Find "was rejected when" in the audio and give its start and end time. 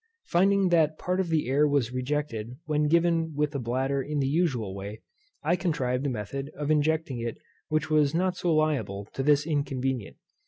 1.67-2.87